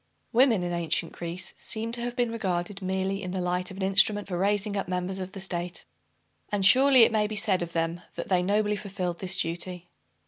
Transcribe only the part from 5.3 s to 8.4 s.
the state. And surely it may be said of them that